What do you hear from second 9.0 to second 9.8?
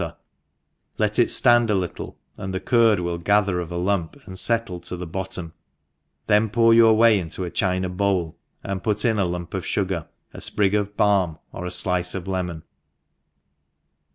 in a lump ^f